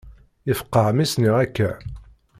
Yefqeε 0.47 0.89
mi 0.95 1.05
s-nniɣ 1.05 1.35
akka. 1.43 1.71